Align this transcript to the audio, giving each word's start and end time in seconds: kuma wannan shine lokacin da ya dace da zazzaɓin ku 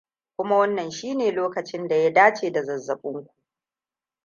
kuma 0.37 0.57
wannan 0.57 0.91
shine 0.91 1.31
lokacin 1.31 1.87
da 1.87 1.95
ya 1.95 2.09
dace 2.13 2.51
da 2.51 2.63
zazzaɓin 2.63 3.23
ku 3.25 3.33